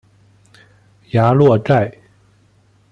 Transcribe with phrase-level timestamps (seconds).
[1.11, 1.95] 雅洛盖。